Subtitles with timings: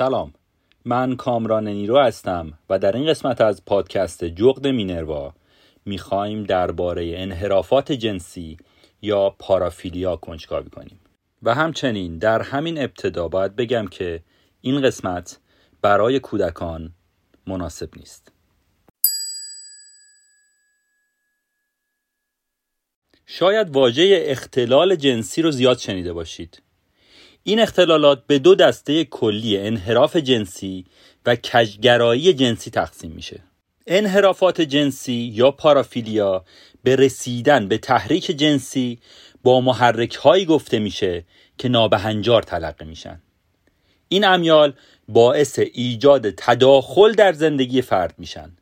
[0.00, 0.32] سلام.
[0.84, 5.34] من کامران نیرو هستم و در این قسمت از پادکست جغد مینروا
[5.84, 8.56] می‌خوایم درباره انحرافات جنسی
[9.02, 11.00] یا پارافیلیا کنجکاوی کنیم.
[11.42, 14.22] و همچنین در همین ابتدا باید بگم که
[14.60, 15.38] این قسمت
[15.82, 16.92] برای کودکان
[17.46, 18.32] مناسب نیست.
[23.26, 26.62] شاید واژه اختلال جنسی رو زیاد شنیده باشید.
[27.42, 30.84] این اختلالات به دو دسته کلی انحراف جنسی
[31.26, 33.42] و کجگرایی جنسی تقسیم میشه.
[33.86, 36.44] انحرافات جنسی یا پارافیلیا
[36.82, 38.98] به رسیدن به تحریک جنسی
[39.42, 41.24] با محرک هایی گفته میشه
[41.58, 43.20] که نابهنجار تلقی میشن.
[44.08, 44.72] این امیال
[45.08, 48.56] باعث ایجاد تداخل در زندگی فرد میشن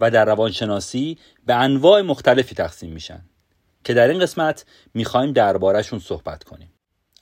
[0.00, 3.22] و در روانشناسی به انواع مختلفی تقسیم میشن
[3.84, 6.72] که در این قسمت می‌خوایم دربارهشون صحبت کنیم.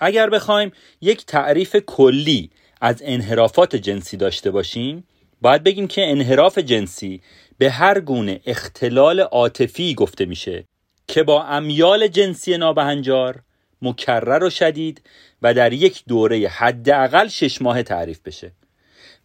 [0.00, 2.50] اگر بخوایم یک تعریف کلی
[2.80, 5.04] از انحرافات جنسی داشته باشیم
[5.40, 7.22] باید بگیم که انحراف جنسی
[7.58, 10.64] به هر گونه اختلال عاطفی گفته میشه
[11.08, 13.42] که با امیال جنسی نابهنجار
[13.82, 15.02] مکرر و شدید
[15.42, 18.52] و در یک دوره حداقل شش ماه تعریف بشه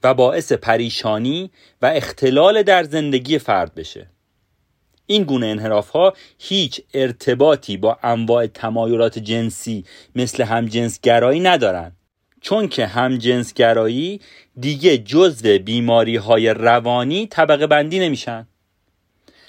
[0.03, 1.51] و باعث پریشانی
[1.81, 4.09] و اختلال در زندگی فرد بشه.
[5.11, 11.95] این گونه انحراف ها هیچ ارتباطی با انواع تمایلات جنسی مثل همجنسگرایی ندارند
[12.41, 14.21] چون که همجنسگرایی
[14.59, 18.47] دیگه جزو بیماری های روانی طبقه بندی نمیشن.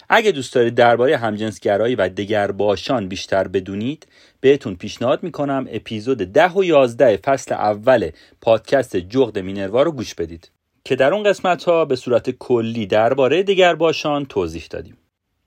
[0.09, 4.07] اگه دوست دارید درباره همجنسگرایی و دگرباشان بیشتر بدونید
[4.41, 8.11] بهتون پیشنهاد می‌کنم اپیزود ده و یازده فصل اول
[8.41, 10.51] پادکست جغد مینروا رو گوش بدید.
[10.85, 14.97] که در اون قسمت ها به صورت کلی درباره دگرباشان توضیح دادیم.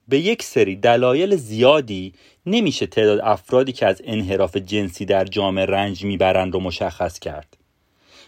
[0.07, 2.13] به یک سری دلایل زیادی
[2.45, 7.57] نمیشه تعداد افرادی که از انحراف جنسی در جامعه رنج می‌برند رو مشخص کرد.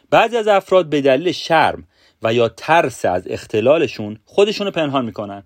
[0.09, 1.88] بعضی از افراد به دلیل شرم
[2.24, 5.44] و یا ترس از اختلالشون خودشونو پنهان می‌کنن.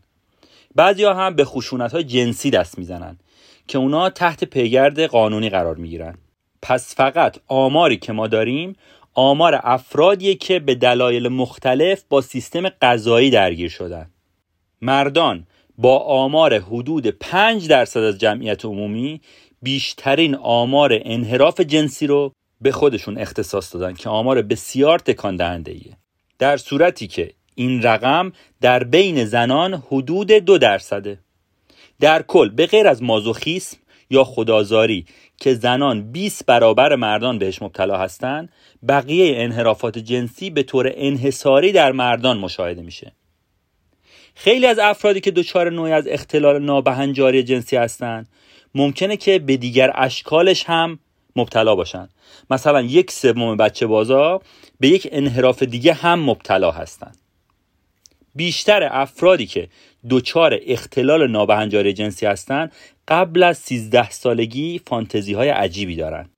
[0.76, 3.18] بعضی ها هم به خشونت های جنسی دست می‌زنن
[3.68, 6.18] که اونا تحت پیگرد قانونی قرار می‌گیرن.
[6.62, 8.76] پس فقط آماری که ما داریم
[9.14, 14.10] آمار افرادیه که به دلایل مختلف با سیستم غذایی درگیر شدن.
[14.82, 15.48] مردان
[15.82, 19.22] با آمار حدود 5 درصد از جمعیت عمومی
[19.62, 22.32] بیشترین آمار انحراف جنسی رو
[22.62, 25.98] به خودشون اختصاص دادن که آمار بسیار تکان دهنده ایه.
[26.40, 28.32] در صورتی که این رقم
[28.62, 31.20] در بین زنان حدود دو درصده
[32.00, 33.78] در کل به غیر از مازوخیسم
[34.10, 35.06] یا خدازاری
[35.38, 38.50] که زنان 20 برابر مردان بهش مبتلا هستند
[38.88, 43.12] بقیه انحرافات جنسی به طور انحصاری در مردان مشاهده میشه
[44.42, 48.30] خیلی از افرادی که دچار نوعی از اختلال نابهنجاری جنسی هستند
[48.76, 51.00] ممکنه که به دیگر اشکالش هم
[51.36, 52.10] مبتلا باشن.
[52.50, 54.42] مثلا یک سوم بچه بازا
[54.80, 57.18] به یک انحراف دیگه هم مبتلا هستند
[58.36, 59.68] بیشتر افرادی که
[60.10, 62.72] دچار اختلال نابهنجاری جنسی هستند
[63.08, 66.30] قبل از 13 سالگی فانتزی های عجیبی دارن.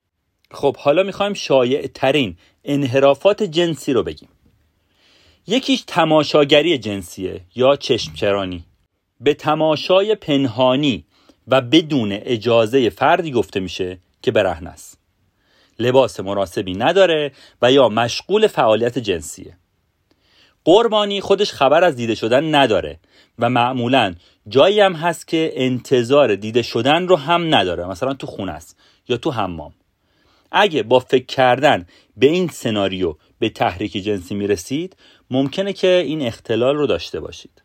[0.51, 4.29] خب حالا می‌خوایم شایع ترین انحرافات جنسی رو بگیم.
[5.51, 8.63] یکیش تماشاگری جنسیه یا چشمچرانی.
[9.19, 11.05] به تماشای پنهانی
[11.47, 14.99] و بدون اجازه فردی گفته میشه که برهن است.
[15.79, 17.31] لباس مناسبی نداره
[17.61, 19.57] و یا مشغول فعالیت جنسیه.
[20.65, 22.99] قربانی خودش خبر از دیده شدن نداره
[23.39, 24.15] و معمولا
[24.47, 27.85] جایی هم هست که انتظار دیده شدن رو هم نداره.
[27.85, 28.77] مثلا تو خونه است
[29.07, 29.73] یا تو حمام.
[30.51, 31.85] اگه با فکر کردن
[32.17, 34.95] به این سناریو به تحریک جنسی می‌رسید
[35.31, 37.63] ممکنه که این اختلال رو داشته باشید.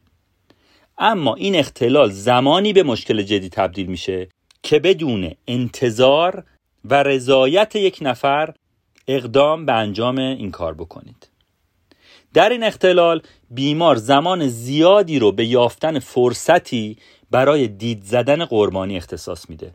[0.99, 4.29] اما این اختلال زمانی به مشکل جدی تبدیل میشه
[4.63, 6.45] که بدون انتظار
[6.85, 8.55] و رضایت یک نفر
[9.09, 11.29] اقدام به انجام این کار بکنید.
[12.35, 16.97] در این اختلال بیمار زمان زیادی رو به یافتن فرصتی
[17.31, 19.75] برای دید زدن قربانی اختصاص میده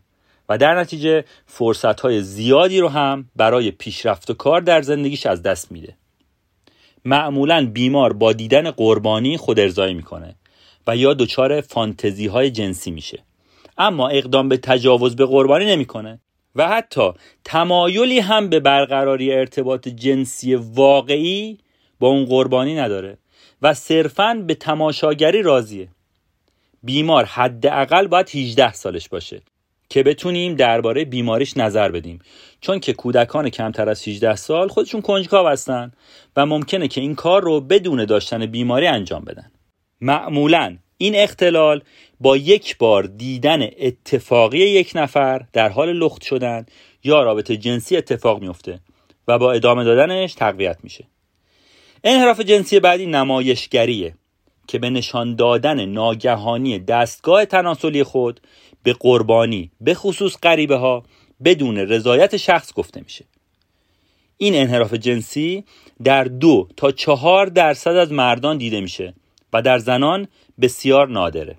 [0.49, 5.43] و در نتیجه فرصت های زیادی رو هم برای پیشرفت و کار در زندگیش از
[5.43, 5.97] دست میده.
[7.05, 10.35] معمولا بیمار با دیدن قربانی خود ارزایی می‌کنه
[10.87, 13.23] و یا دچار فانتزی های جنسی میشه.
[13.77, 16.19] اما اقدام به تجاوز به قربانی نمی‌کنه.
[16.55, 17.11] و حتی
[17.43, 21.57] تمایلی هم به برقراری ارتباط جنسی واقعی
[21.99, 23.17] با اون قربانی نداره
[23.61, 25.87] و صرفا به تماشاگری راضیه.
[26.83, 29.41] بیمار حداقل باید 18 سالش باشه.
[29.91, 32.19] که بتونیم درباره بیماریش نظر بدیم.
[32.61, 35.91] چون که کودکان کمتر از 18 سال خودشون کنجکاو هستن
[36.35, 39.51] و ممکنه که این کار رو بدون داشتن بیماری انجام بدن.
[40.01, 41.81] معمولا این اختلال
[42.19, 46.65] با یک بار دیدن اتفاقی یک نفر در حال لخت شدن
[47.03, 48.79] یا رابطه جنسی اتفاق میفته
[49.27, 51.07] و با ادامه دادنش تقویت میشه.
[52.03, 54.15] انحراف جنسی بعدی نمایشگریه
[54.67, 58.39] که به نشان دادن ناگهانی دستگاه تناسلی خود
[58.83, 61.03] به قربانی به خصوص غریبه ها
[61.43, 63.25] بدون رضایت شخص گفته میشه.
[64.37, 65.63] این انحراف جنسی
[66.03, 69.13] در دو تا چهار درصد از مردان دیده میشه
[69.53, 70.27] و در زنان
[70.61, 71.57] بسیار نادره.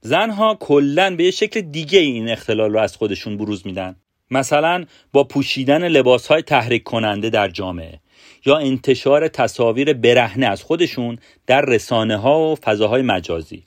[0.00, 3.96] زنها کلا به یه شکل دیگه این اختلال رو از خودشون بروز میدن.
[4.30, 8.00] مثلا با پوشیدن لباس های تحریک کننده در جامعه
[8.46, 13.66] یا انتشار تصاویر برهنه از خودشون در رسانه ها و فضاهای مجازی.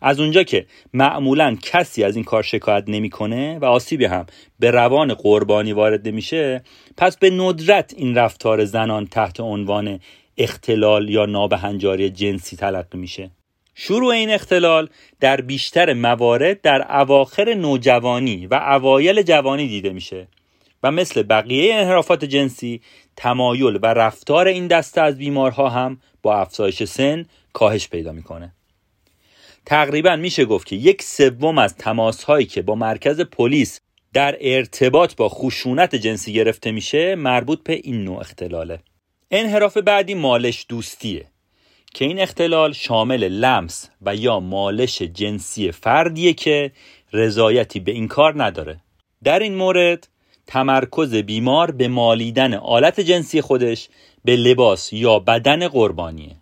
[0.00, 4.26] از اونجا که معمولا کسی از این کار شکایت نمی‌کنه و آسیبی هم
[4.58, 6.62] به روان قربانی وارد نمیشه
[6.96, 10.00] پس به ندرت این رفتار زنان تحت عنوان
[10.38, 13.30] اختلال یا نابهنجاری جنسی تلقی میشه.
[13.74, 14.88] شروع این اختلال
[15.20, 20.28] در بیشتر موارد در اواخر نوجوانی و اوایل جوانی دیده میشه
[20.82, 22.80] و مثل بقیه انحرافات جنسی
[23.16, 28.52] تمایل و رفتار این دسته از بیمارها هم با افزایش سن کاهش پیدا می‌کنه.
[29.66, 33.80] تقریبا میشه گفت که یک سوم از تماس هایی که با مرکز پلیس
[34.12, 38.78] در ارتباط با خشونت جنسی گرفته میشه مربوط به این نوع اختلاله.
[39.30, 41.26] انحراف بعدی مالش دوستیه.
[41.94, 46.72] که این اختلال شامل لمس و یا مالش جنسی فردیه که
[47.12, 48.80] رضایتی به این کار نداره.
[49.24, 50.08] در این مورد
[50.46, 53.88] تمرکز بیمار به مالیدن آلت جنسی خودش
[54.24, 56.36] به لباس یا بدن قربانیه.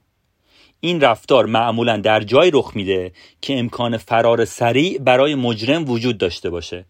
[0.80, 6.50] این رفتار معمولا در جای رخ میده که امکان فرار سریع برای مجرم وجود داشته
[6.50, 6.84] باشه.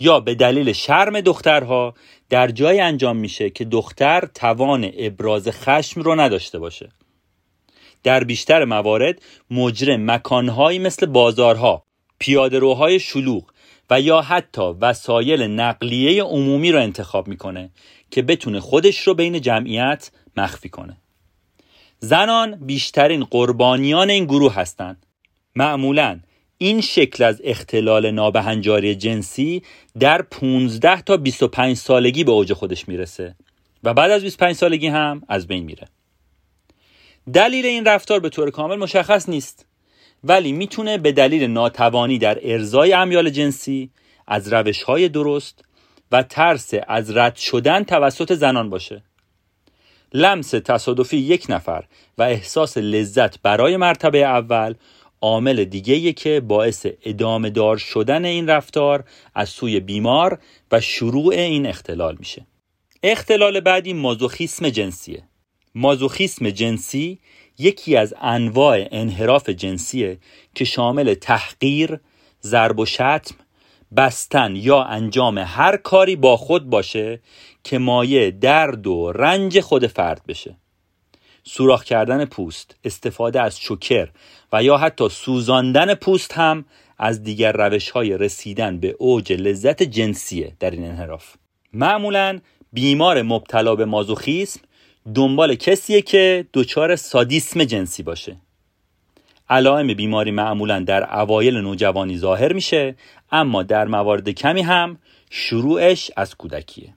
[0.00, 1.94] یا به دلیل شرم دخترها
[2.30, 6.88] در جای انجام میشه که دختر توان ابراز خشم رو نداشته باشه.
[8.02, 11.82] در بیشتر موارد مجرم مکانهایی مثل بازارها
[12.18, 13.44] پیادهروهای شلوغ
[13.90, 17.70] و یا حتی وسایل نقلیه عمومی رو انتخاب می‌کنه
[18.10, 20.96] که بتونه خودش رو بین جمعیت مخفی کنه.
[21.98, 25.06] زنان بیشترین قربانیان این گروه هستند.
[25.56, 26.20] معمولا
[26.58, 29.62] این شکل از اختلال نابهنجاری جنسی
[29.98, 33.34] در 15 تا 25 سالگی به اوج خودش می‌رسه
[33.84, 35.88] و بعد از 25 سالگی هم از بین میره.
[37.32, 39.66] دلیل این رفتار به طور کامل مشخص نیست
[40.24, 43.90] ولی می‌تونه به دلیل ناتوانی در ارزای امیال جنسی
[44.26, 45.64] از روش های درست
[46.12, 49.02] و ترس از رد شدن توسط زنان باشه.
[50.16, 51.84] لمس تصادفی یک نفر
[52.18, 54.74] و احساس لذت برای مرتبه اول
[55.20, 59.04] عامل دیگه که باعث ادامه دار شدن این رفتار
[59.34, 60.38] از سوی بیمار
[60.72, 62.46] و شروع این اختلال میشه.
[63.02, 65.22] اختلال بعدی مازوخیسم جنسیه.
[65.74, 67.18] مازوخیسم جنسی
[67.58, 70.18] یکی از انواع انحراف جنسیه
[70.54, 72.00] که شامل تحقیر،
[72.42, 73.34] ضرب و شتم،
[73.96, 77.20] بستن یا انجام هر کاری با خود باشه
[77.66, 80.56] که مایه درد و رنج خود فرد بشه.
[81.44, 84.08] سوراخ کردن پوست استفاده از چوکر
[84.52, 86.64] و یا حتی سوزاندن پوست هم
[86.98, 91.34] از دیگر روش های رسیدن به اوج لذت جنسیه در این انحراف.
[91.72, 92.40] معمولا
[92.72, 94.60] بیمار مبتلا به مازوخیسم
[95.14, 98.36] دنبال کسیه که دچار سادیسم جنسی باشه.
[99.48, 102.96] علائم بیماری معمولا در اوایل نوجوانی ظاهر میشه
[103.32, 104.98] اما در موارد کمی هم
[105.30, 106.95] شروعش از کودکیه.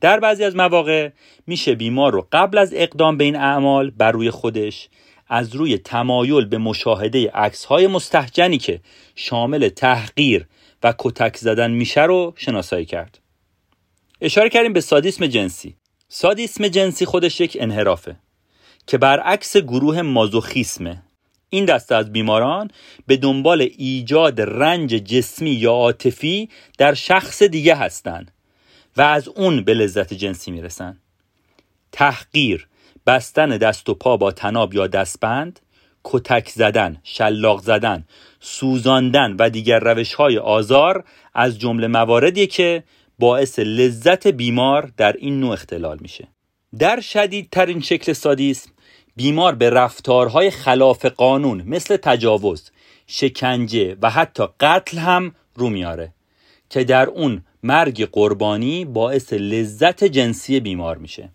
[0.00, 1.10] در بعضی از مواقع
[1.46, 4.88] میشه بیمار رو قبل از اقدام به این اعمال بر روی خودش
[5.28, 8.80] از روی تمایل به مشاهده عکس های مستحجنی که
[9.14, 10.46] شامل تحقیر
[10.82, 13.18] و کتک زدن میشه رو شناسایی کرد.
[14.20, 15.76] اشاره کردیم به سادیسم جنسی.
[16.08, 18.16] سادیسم جنسی خودش یک انحرافه
[18.86, 21.02] که برعکس گروه مازوخیسمه.
[21.50, 22.70] این دسته از بیماران
[23.06, 28.30] به دنبال ایجاد رنج جسمی یا عاطفی در شخص دیگه هستند
[28.96, 30.98] و از اون به لذت جنسی می‌رسن.
[31.92, 32.68] تحقیر
[33.06, 35.60] بستن دست و پا با تناب یا دستبند
[36.04, 38.04] کتک زدن شلاق زدن
[38.40, 41.04] سوزاندن و دیگر روش های آزار
[41.34, 42.84] از جمله مواردی که
[43.18, 46.28] باعث لذت بیمار در این نوع اختلال میشه.
[46.78, 48.70] در شدیدترین شکل سادیسم
[49.16, 52.70] بیمار به رفتارهای خلاف قانون مثل تجاوز
[53.06, 56.12] شکنجه و حتی قتل هم رو میاره
[56.70, 61.28] که در اون مرگ قربانی باعث لذت جنسی بیمار میشه.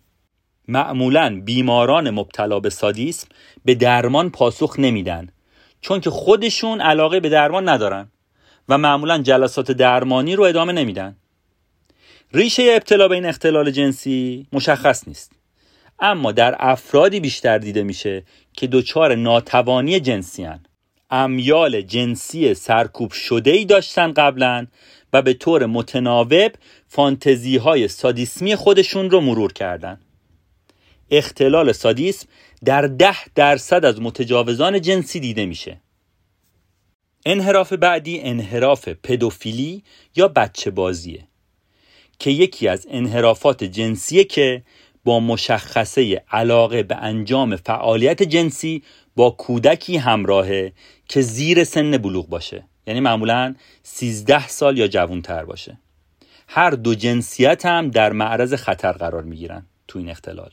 [0.68, 3.28] معمولا بیماران مبتلا به سادیسم
[3.64, 5.28] به درمان پاسخ نمیدن
[5.80, 8.08] چون که خودشون علاقه به درمان ندارن
[8.68, 11.16] و معمولا جلسات درمانی رو ادامه نمیدن.
[12.32, 15.32] ریشه ابتلا به این اختلال جنسی مشخص نیست.
[15.98, 20.60] اما در افرادی بیشتر دیده میشه که دچار ناتوانی جنسی هن.
[21.10, 24.66] امیال جنسی سرکوب شده ای داشتن قبلا
[25.12, 26.52] و به طور متناوب
[26.88, 30.00] فانتزی های سادیسمی خودشون رو مرور کردن.
[31.10, 32.28] اختلال سادیسم
[32.64, 35.80] در ده درصد از متجاوزان جنسی دیده میشه.
[37.26, 39.84] انحراف بعدی انحراف پدوفیلی
[40.16, 41.28] یا بچه بازیه
[42.18, 44.62] که یکی از انحرافات جنسیه که
[45.04, 48.82] با مشخصه علاقه به انجام فعالیت جنسی
[49.16, 50.72] با کودکی همراهه
[51.08, 52.64] که زیر سن بلوغ باشه.
[52.86, 55.78] یعنی معمولا 13 سال یا جوانتر باشه.
[56.48, 60.50] هر دو جنسیت هم در معرض خطر قرار می‌گیرن تو این اختلال.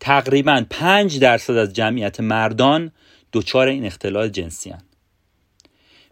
[0.00, 2.92] تقریبا 5 درصد از جمعیت مردان
[3.32, 4.82] دچار این اختلال جنسی هن.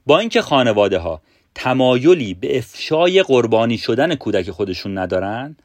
[0.06, 1.22] با اینکه خانواده ها
[1.54, 5.56] تمایلی به افشای قربانی شدن کودک خودشون ندارن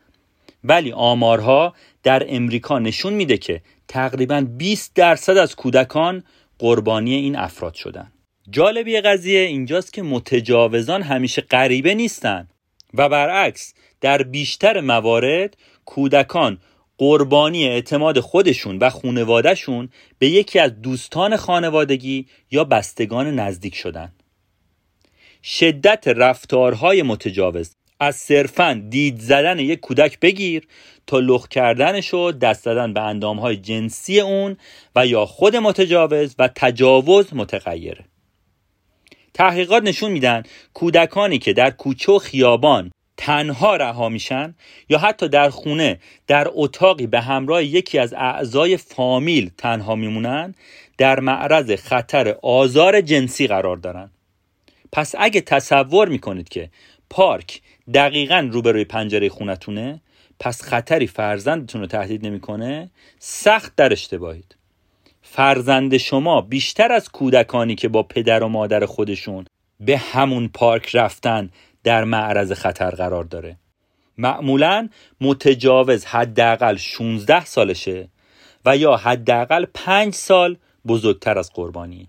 [0.64, 6.24] ولی آمارها در امریکا نشون میده که تقریبا 20 درصد از کودکان
[6.60, 8.12] قربانی این افراد شدن.
[8.50, 12.48] جالبی قضیه اینجاست که متجاوزان همیشه غریبه نیستن.
[12.94, 16.58] و برعکس در بیشتر موارد کودکان
[16.98, 19.90] قربانی اعتماد خودشون و خونوادهشون
[20.20, 24.12] به یکی از دوستان خانوادگی یا بستگان نزدیک شدن.
[25.44, 30.68] شدت رفتارهای متجاوز از صرفا دید زدن یک کودک بگیر
[31.08, 34.58] تا لخ کردنش و دست زدن به اندامهای جنسی اون
[34.96, 38.06] و یا خود متجاوز و تجاوز متغیره.
[39.38, 44.56] تحقیقات نشون میدن کودکانی که در کوچه و خیابان تنها رها میشن
[44.90, 50.56] یا حتی در خونه در اتاقی به همراه یکی از اعضای فامیل تنها میمونن
[50.98, 54.10] در معرض خطر آزار جنسی قرار دارن.
[54.92, 56.70] پس اگه تصور می‌کنید که
[57.10, 57.62] پارک
[57.94, 60.02] دقیقا روبروی پنجره خونتونه
[60.40, 62.90] پس خطری فرزندتون رو تهدید نمی‌کنه
[63.20, 64.57] سخت در اشتباهید.
[65.32, 69.46] فرزند شما بیشتر از کودکانی که با پدر و مادر خودشون
[69.80, 71.50] به همون پارک رفتن
[71.84, 73.58] در معرض خطر قرار داره.
[74.18, 74.90] معمولا
[75.22, 78.08] متجاوز حداقل 16 سالشه
[78.66, 80.58] و یا حداقل 5 سال
[80.88, 82.08] بزرگتر از قربانی.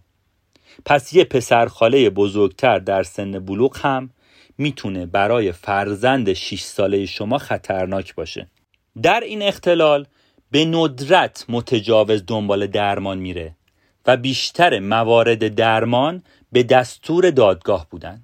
[0.85, 4.11] پس یه پسرخاله بزرگتر در سن بلوغ هم
[4.59, 8.47] می‌تونه برای فرزند 6 ساله شما خطرناک باشه.
[9.03, 10.07] در این اختلال
[10.51, 13.55] به ندرت متجاوز دنبال درمان میره
[14.07, 18.23] و بیشتر موارد درمان به دستور دادگاه بودن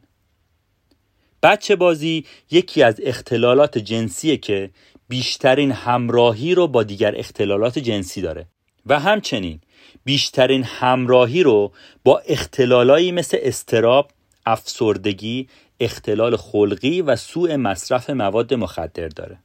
[1.43, 4.71] بچه بازی یکی از اختلالات جنسیه که
[5.09, 8.47] بیشترین همراهی رو با دیگر اختلالات جنسی داره
[8.87, 9.61] و همچنین
[10.04, 11.73] بیشترین همراهی رو
[12.04, 14.11] با اختلالایی مثل استراب،
[14.47, 15.49] افسردگی،
[15.81, 19.38] اختلال خلقی و سوء مصرف مواد مخدر داره.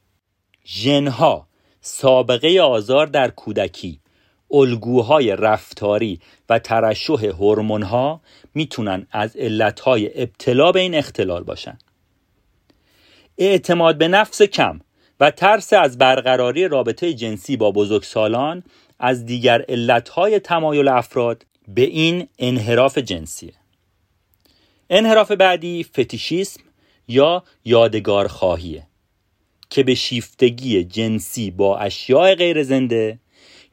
[0.65, 1.48] ژنها
[1.81, 3.99] سابقه آزار در کودکی
[4.51, 6.19] الگوهای رفتاری
[6.49, 8.21] و ترشح هورمون‌ها
[8.53, 11.77] می‌تونن از علتهای ابتلا به این اختلال باشن.
[13.37, 14.79] اعتماد به نفس کم
[15.19, 18.63] و ترس از برقراری رابطه جنسی با بزرگسالان
[18.99, 23.53] از دیگر علتهای تمایل افراد به این انحراف جنسیه
[24.89, 26.61] انحراف بعدی فتیشیسم
[27.07, 28.88] یا یادگار خواهیه
[29.69, 33.19] که به شیفتگی جنسی با اشیاء غیر زنده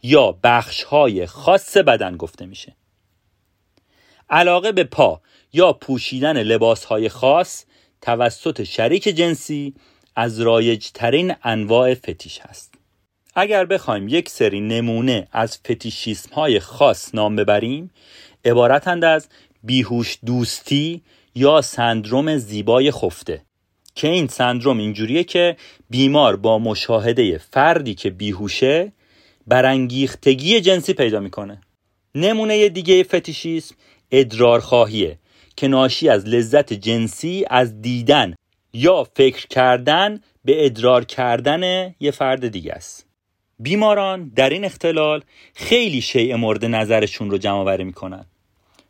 [0.03, 2.77] یا بخشهای خاص بدن گفته میشه.
[4.31, 5.21] علاقه به پا
[5.53, 7.65] یا پوشیدن لباسهای خاص
[8.01, 9.75] توسط شریک جنسی
[10.17, 12.75] از رایج ترین انواع فتیش هست.
[13.35, 17.91] اگر بخوایم یک سری نمونه از فتیشیسم های خاص نام ببریم
[18.45, 19.29] عبارتند از
[19.63, 21.03] بیهوش دوستی
[21.35, 23.46] یا سندروم زیبای خفته.
[23.97, 25.57] که این سندروم اینجوریه که
[25.91, 28.93] بیمار با مشاهده فردی که بیهوشه
[29.47, 31.61] برانگیختگی جنسی پیدا می‌کنه.
[32.15, 33.75] نمونه دیگه فتیشیسم
[34.11, 35.19] ادرار خواهیه
[35.57, 38.35] که ناشی از لذت جنسی از دیدن
[38.73, 43.07] یا فکر کردن به ادرار کردن یه فرد دیگه است.
[43.59, 45.23] بیماران در این اختلال
[45.55, 48.25] خیلی شیء مورد نظرشون رو جمع آوری می‌کنن.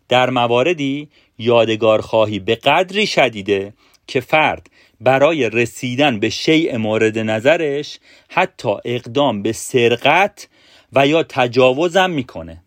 [0.09, 1.09] در مواردی
[1.39, 3.73] یادگار خواهی به قدری شدیده
[4.07, 7.99] که فرد برای رسیدن به شیء مورد نظرش
[8.29, 10.49] حتی اقدام به سرقت
[10.93, 12.63] و یا تجاوزم می‌کنه.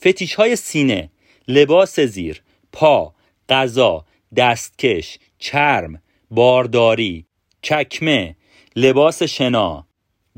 [0.00, 1.10] فتیش های سینه
[1.48, 2.42] لباس زیر
[2.72, 3.14] پا
[3.48, 4.04] غذا
[4.36, 7.26] دستکش چرم بارداری
[7.62, 8.36] چکمه
[8.76, 9.86] لباس شنا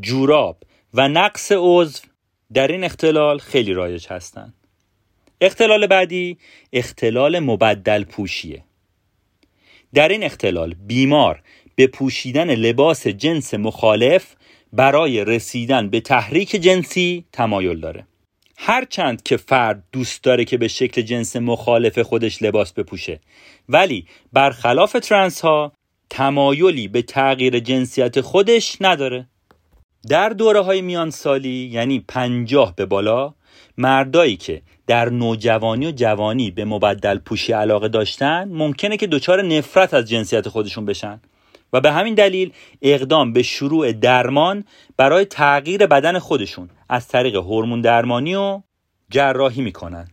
[0.01, 0.63] جوراب
[0.95, 2.01] و نقص عضو
[2.55, 4.55] در این اختلال خیلی رایج هستند
[5.41, 6.39] اختلال بعدی
[6.73, 8.65] اختلال مبدل پوشیه
[9.95, 11.43] در این اختلال بیمار
[11.75, 14.35] به پوشیدن لباس جنس مخالف
[14.73, 18.07] برای رسیدن به تحریک جنسی تمایل داره.
[18.57, 23.21] هرچند که فرد دوست داره که به شکل جنس مخالف خودش لباس بپوشه
[23.69, 25.73] ولی برخلاف ترنس ها
[26.11, 29.27] تمایلی به تغییر جنسیت خودش نداره.
[30.09, 33.35] در دوره های میان سالی یعنی پنجاه به بالا
[33.79, 39.95] مردایی که در نوجوانی و جوانی به مبدل پوشی علاقه داشتن ممکنه که دچار نفرت
[39.95, 41.21] از جنسیت خودشون بشن.
[41.73, 44.65] و به همین دلیل اقدام به شروع درمان
[44.97, 48.63] برای تغییر بدن خودشون از طریق هورمون درمانی و
[49.11, 50.09] جراحی می‌کنن.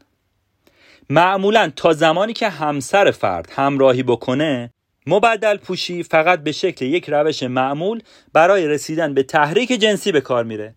[1.10, 4.74] معمولا تا زمانی که همسر فرد همراهی بکنه
[5.08, 8.02] مبدل پوشی فقط به شکل یک روش معمول
[8.34, 10.76] برای رسیدن به تحریک جنسی به کار میره.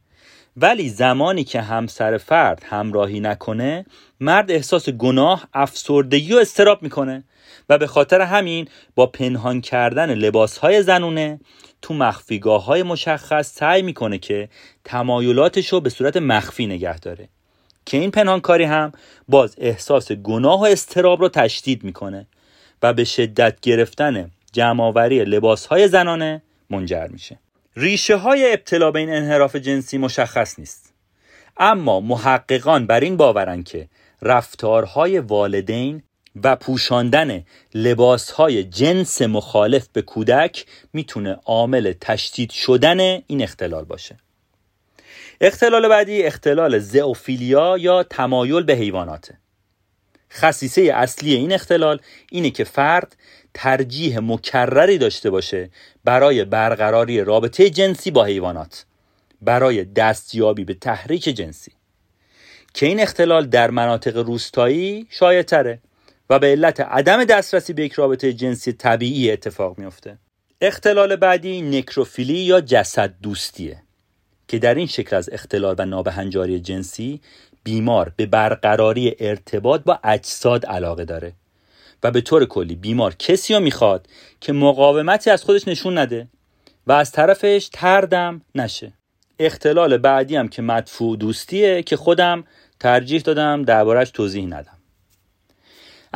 [0.57, 3.87] ولی زمانی که همسر فرد همراهی نکنه
[4.21, 7.25] مرد احساس گناه افسردگی و استراب می‌کنه
[7.69, 11.41] و به خاطر همین با پنهان کردن لباسهای زنونه
[11.83, 14.49] تو مخفیگاه های مشخص سعی می‌کنه که
[14.85, 17.29] تمایلاتش رو به صورت مخفی نگه داره.
[17.87, 18.93] که این پنهانکاری هم
[19.29, 22.27] باز احساس گناه و استراب رو تشدید می‌کنه.
[22.85, 27.39] و به شدت گرفتن جمعآوری لباس های زنانه منجر میشه.
[27.77, 30.93] ریشه های ابتلا به این انحراف جنسی مشخص نیست.
[31.57, 33.89] اما محققان بر این باورن که
[34.23, 36.03] رفتارهای والدین
[36.45, 37.45] و پوشاندن
[37.75, 44.17] لباسهای جنس مخالف به کودک می‌تونه عامل تشدید شدن این اختلال باشه.
[45.41, 49.39] اختلال بعدی اختلال زئوفیلیا یا تمایل به حیواناته.
[50.35, 53.17] خصیصه اصلی این اختلال اینه که فرد
[53.55, 55.71] ترجیح مکرری داشته باشه
[56.05, 58.85] برای برقراری رابطه جنسی با حیوانات
[59.43, 61.73] برای دستیابی به تحریک جنسی.
[62.75, 65.43] که این اختلال در مناطق روستایی شایع
[66.31, 70.19] و به علت عدم دسترسی به یک رابطه جنسی طبیعی اتفاق میافته.
[70.61, 73.83] اختلال بعدی نکروفیلی یا جسد دوستیه
[74.49, 77.21] که در این شکل از اختلال و نابهنجاری جنسی
[77.65, 81.33] بیمار به برقراری ارتباط با اجساد علاقه داره.
[82.03, 84.07] و به طور کلی بیمار کسی رو می‌خواد
[84.41, 86.29] که مقاومتی از خودش نشون نده
[86.87, 88.93] و از طرفش تردم نشه.
[89.39, 92.45] اختلال بعدی هم که مدفوع دوستیه که خودم
[92.81, 94.79] ترجیح دادم دربارهش توضیح ندم.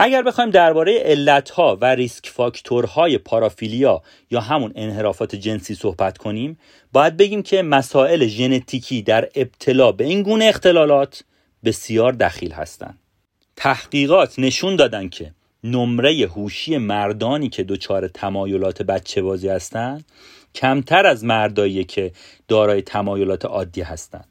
[0.00, 6.58] اگر بخوایم درباره علتها و ریسک فاکتورهای پارافیلیا یا همون انحرافات جنسی صحبت کنیم
[6.92, 11.24] باید بگیم که مسائل ژنتیکی در ابتلا به این گونه اختلالات
[11.64, 12.98] بسیار دخیل هستند
[13.56, 15.32] تحقیقات نشون دادن که
[15.64, 20.04] نمره هوشی مردانی که دچار تمایلات بچه بازی هستند
[20.54, 22.12] کمتر از مردایی که
[22.48, 24.28] دارای تمایلات عادی هستند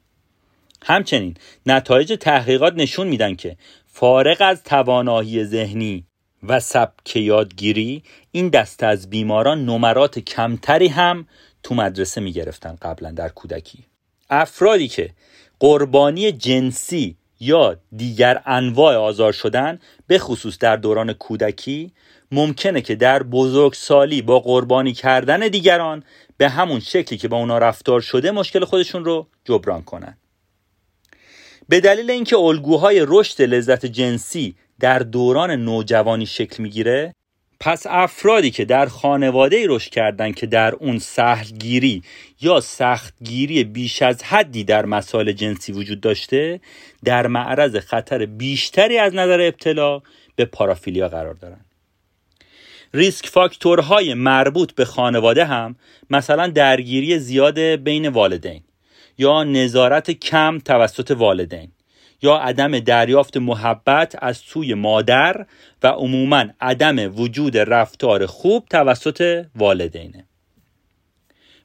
[0.82, 1.34] همچنین
[1.66, 6.04] نتایج تحقیقات نشون میدن که فارغ از توانایی ذهنی
[6.42, 11.26] و سبک یادگیری این دسته از بیماران نمرات کمتری هم
[11.62, 13.84] تو مدرسه می‌گرفتن قبلا در کودکی.
[14.30, 15.10] افرادی که
[15.60, 21.92] قربانی جنسی یا دیگر انواع آزار شدن به خصوص در دوران کودکی
[22.32, 26.04] ممکنه که در بزرگسالی با قربانی کردن دیگران
[26.36, 30.16] به همون شکلی که با اونا رفتار شده مشکل خودشون رو جبران کنن.
[31.68, 37.14] به دلیل اینکه الگوهای رشد لذت جنسی در دوران نوجوانی شکل می‌گیره
[37.60, 42.02] پس افرادی که در خانواده رشد کردند که در اون سهلگیری
[42.40, 46.60] یا سختگیری بیش از حدی در مسائل جنسی وجود داشته
[47.04, 50.00] در معرض خطر بیشتری از نظر ابتلا
[50.36, 51.64] به پارافیلیا قرار دارند.
[52.94, 55.76] ریسک فاکتورهای مربوط به خانواده هم
[56.10, 58.62] مثلا درگیری زیاد بین والدین
[59.18, 61.72] یا نظارت کم توسط والدین
[62.22, 65.46] یا عدم دریافت محبت از سوی مادر
[65.82, 70.24] و عموما عدم وجود رفتار خوب توسط والدینه.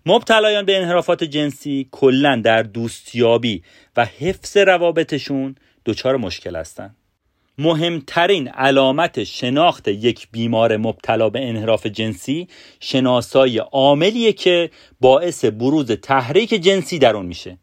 [0.06, 3.64] مبتلایان به انحرافات جنسی کلا در دوستیابی
[3.98, 6.96] و حفظ روابطشون دچار مشکل هستند
[7.58, 12.48] مهمترین علامت شناخت یک بیمار مبتلا به انحراف جنسی
[12.80, 17.58] شناسایی عاملیه که باعث بروز تحریک جنسی در اون میشه.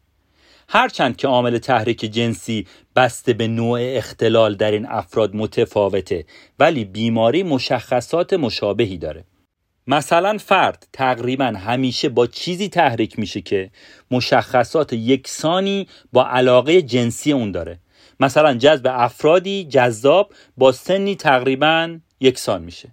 [0.73, 6.25] هرچند که عامل تحریک جنسی بسته به نوع اختلال در این افراد متفاوته
[6.59, 9.25] ولی بیماری مشخصات مشابهی داره.
[9.87, 13.71] مثلا فرد تقریبا همیشه با چیزی تحریک میشه که
[14.11, 17.79] مشخصات یکسانی با علاقه جنسی اون داره.
[18.19, 22.89] مثلا جذب افرادی جذاب با سنی تقریبا یکسان میشه.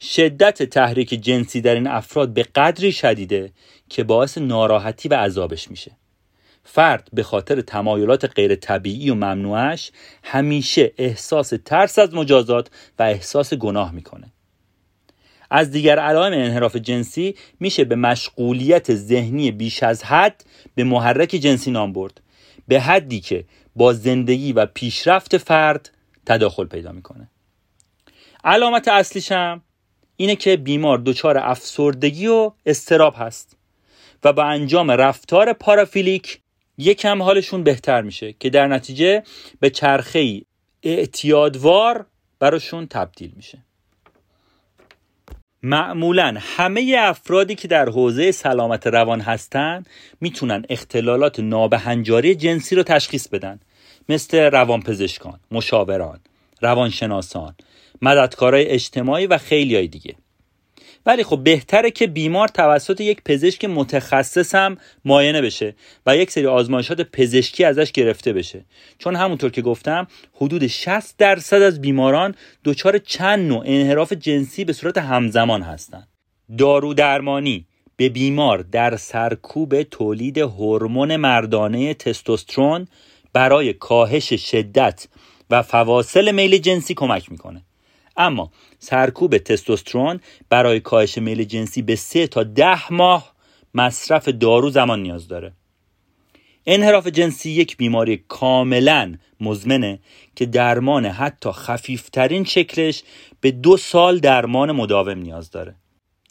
[0.00, 3.52] شدت تحریک جنسی در این افراد به قدری شدیده
[3.88, 5.96] که باعث ناراحتی و عذابش میشه.
[6.68, 13.54] فرد به خاطر تمایلات غیر طبیعی و ممنوعش همیشه احساس ترس از مجازات و احساس
[13.54, 14.32] گناه می‌کنه.
[15.50, 21.70] از دیگر علائم انحراف جنسی میشه به مشغولیت ذهنی بیش از حد به محرک جنسی
[21.70, 22.20] نام برد
[22.68, 23.44] به حدی که
[23.76, 25.90] با زندگی و پیشرفت فرد
[26.26, 27.28] تداخل پیدا می‌کنه.
[28.44, 29.62] علامت اصلیش هم
[30.16, 33.56] اینه که بیمار دچار افسردگی و استراب هست
[34.24, 36.40] و با انجام رفتار پارافیلیک
[36.78, 39.22] یکم حالشون بهتر میشه که در نتیجه
[39.60, 40.42] به چرخه
[40.82, 42.06] اعتیادوار
[42.38, 43.58] براشون تبدیل میشه.
[45.62, 49.88] معمولا همه افرادی که در حوزه سلامت روان هستند
[50.20, 53.60] می‌تونن اختلالات نابهنجاری جنسی رو تشخیص بدن.
[54.08, 56.20] مثل روانپزشکان، مشاوران،
[56.62, 57.54] روانشناسان،
[58.02, 60.14] مددکارای اجتماعی و خیلی های دیگه.
[61.06, 65.74] ولی خب بهتره که بیمار توسط یک پزشک متخصص هم معاینه بشه
[66.06, 68.64] و یک سری آزمایشات پزشکی ازش گرفته بشه.
[68.98, 74.72] چون همونطور که گفتم حدود 60 درصد از بیماران دچار چند نوع انحراف جنسی به
[74.72, 76.08] صورت همزمان هستند.
[76.58, 77.66] دارو درمانی
[77.96, 82.88] به بیمار در سرکوب تولید هورمون مردانه تستوسترون
[83.32, 85.08] برای کاهش شدت
[85.50, 87.65] و فواصل میل جنسی کمک می‌کنه.
[88.16, 93.34] اما سرکوب تستوسترون برای کاهش میل جنسی به سه تا ده ماه
[93.74, 95.52] مصرف دارو زمان نیاز داره.
[96.66, 99.98] انحراف جنسی یک بیماری کاملا مزمنه
[100.36, 103.02] که درمان حتی خفیفترین شکلش
[103.40, 105.74] به دو سال درمان مداوم نیاز داره.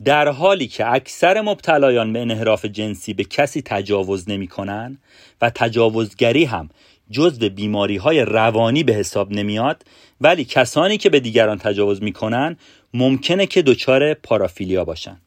[0.04, 4.98] در حالی که اکثر مبتلایان به انحراف جنسی به کسی تجاوز نمی کنن
[5.42, 6.70] و تجاوزگری هم
[7.12, 9.86] جزو بیماری های روانی به حساب نمیاد
[10.22, 12.58] ولی کسانی که به دیگران تجاوز می‌کنن
[12.94, 15.18] ممکنه که دچار پارافیلیا باشن.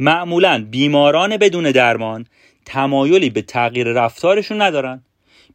[0.00, 2.26] معمولا بیماران بدون درمان
[2.64, 5.02] تمایلی به تغییر رفتارشون ندارن.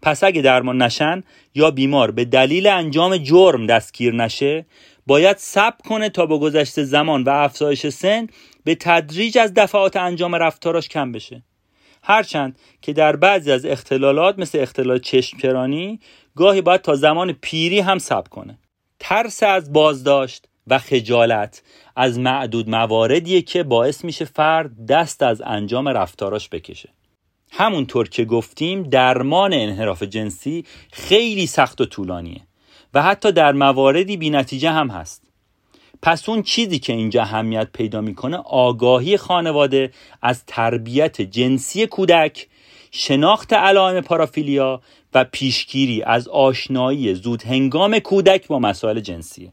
[0.01, 1.23] پس اگه درمان نشن
[1.55, 4.65] یا بیمار به دلیل انجام جرم دستگیر نشه
[5.07, 8.27] باید صبر کنه تا با گذشت زمان و افزایش سن
[8.63, 11.43] به تدریج از دفعات انجام رفتاراش کم بشه.
[12.03, 15.99] هرچند که در بعضی از اختلالات مثل اختلال چشمچرانی
[16.35, 18.57] گاهی باید تا زمان پیری هم صبر کنه.
[18.99, 21.63] ترس از بازداشت و خجالت
[21.95, 26.89] از معدود مواردیه که باعث میشه فرد دست از انجام رفتاراش بکشه.
[27.51, 32.41] همونطور که گفتیم درمان انحراف جنسی خیلی سخت و طولانیه
[32.93, 35.22] و حتی در مواردی بی نتیجه هم هست.
[36.03, 42.47] پس اون چیزی که اینجا اهمیت پیدا می‌کنه آگاهی خانواده از تربیت جنسی کودک
[42.91, 44.81] شناخت علائم پارافیلیا
[45.13, 49.51] و پیشگیری از آشنایی زود هنگام کودک با مسائل جنسیه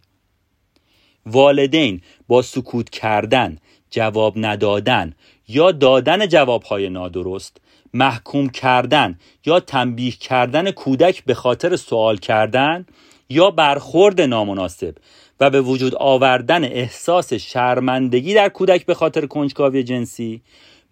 [1.26, 3.58] والدین با سکوت کردن
[3.90, 5.14] جواب ندادن
[5.48, 7.56] یا دادن جوابهای نادرست
[7.94, 12.86] محکوم کردن یا تنبیه کردن کودک به خاطر سوال کردن
[13.28, 14.94] یا برخورد نامناسب
[15.40, 20.42] و به وجود آوردن احساس شرمندگی در کودک به خاطر کنجکاوی جنسی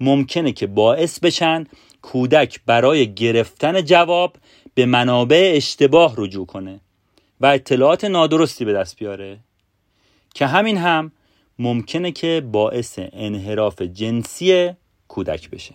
[0.01, 1.65] ممکنه که باعث بشن
[2.03, 4.37] کودک برای گرفتن جواب
[4.75, 6.81] به منابع اشتباه رجوع کنه
[7.41, 9.39] و اطلاعات نادرستی به دست بیاره.
[10.35, 11.13] که همین هم
[11.59, 14.71] ممکنه که باعث انحراف جنسی
[15.09, 15.75] کودک بشه.